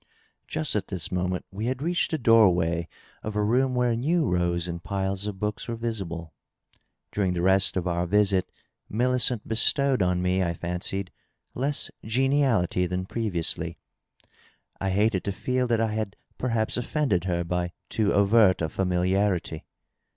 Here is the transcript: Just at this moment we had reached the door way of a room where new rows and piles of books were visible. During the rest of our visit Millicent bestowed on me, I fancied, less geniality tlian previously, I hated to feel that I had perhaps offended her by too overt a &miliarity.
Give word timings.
Just 0.47 0.75
at 0.75 0.87
this 0.87 1.11
moment 1.11 1.45
we 1.51 1.67
had 1.67 1.79
reached 1.83 2.09
the 2.09 2.17
door 2.17 2.49
way 2.55 2.87
of 3.21 3.35
a 3.35 3.43
room 3.43 3.75
where 3.75 3.95
new 3.95 4.27
rows 4.27 4.67
and 4.67 4.81
piles 4.83 5.27
of 5.27 5.37
books 5.37 5.67
were 5.67 5.75
visible. 5.75 6.33
During 7.11 7.33
the 7.33 7.43
rest 7.43 7.77
of 7.77 7.85
our 7.87 8.07
visit 8.07 8.51
Millicent 8.89 9.47
bestowed 9.47 10.01
on 10.01 10.19
me, 10.19 10.41
I 10.43 10.55
fancied, 10.55 11.11
less 11.53 11.91
geniality 12.03 12.87
tlian 12.87 13.07
previously, 13.07 13.77
I 14.79 14.89
hated 14.89 15.23
to 15.25 15.31
feel 15.31 15.67
that 15.67 15.79
I 15.79 15.93
had 15.93 16.15
perhaps 16.39 16.77
offended 16.77 17.25
her 17.25 17.43
by 17.43 17.71
too 17.89 18.11
overt 18.11 18.63
a 18.63 18.69
&miliarity. 18.83 19.65